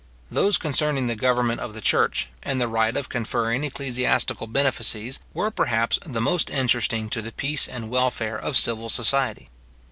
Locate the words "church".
1.79-2.27